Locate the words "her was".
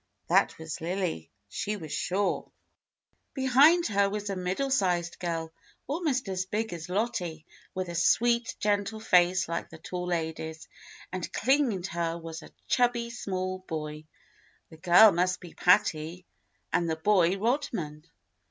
4.01-4.29, 11.91-12.41